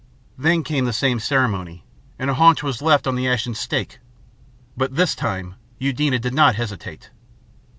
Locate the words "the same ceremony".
0.85-1.83